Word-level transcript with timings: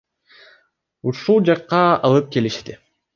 Ушул 1.11 1.37
жакка 1.49 1.83
алып 2.09 2.33
келишти. 2.37 2.79